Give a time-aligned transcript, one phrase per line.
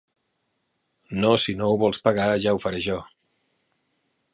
[1.25, 3.01] No si no ho vols pagar, ja ho faré jo.